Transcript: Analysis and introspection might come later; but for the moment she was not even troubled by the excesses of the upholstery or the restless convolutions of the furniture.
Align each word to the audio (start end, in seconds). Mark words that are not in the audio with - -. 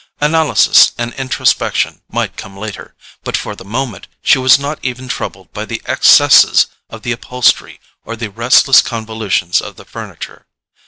Analysis 0.19 0.93
and 0.97 1.13
introspection 1.13 2.01
might 2.09 2.35
come 2.35 2.57
later; 2.57 2.95
but 3.23 3.37
for 3.37 3.55
the 3.55 3.63
moment 3.63 4.07
she 4.23 4.39
was 4.39 4.57
not 4.57 4.79
even 4.81 5.07
troubled 5.07 5.53
by 5.53 5.63
the 5.63 5.79
excesses 5.85 6.65
of 6.89 7.03
the 7.03 7.11
upholstery 7.11 7.79
or 8.03 8.15
the 8.15 8.31
restless 8.31 8.81
convolutions 8.81 9.61
of 9.61 9.75
the 9.75 9.85
furniture. 9.85 10.47